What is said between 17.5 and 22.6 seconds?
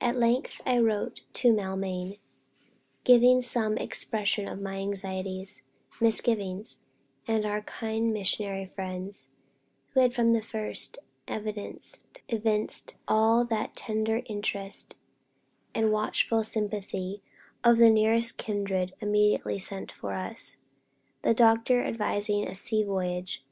of the nearest kindred immediately sent for us the doctor advising a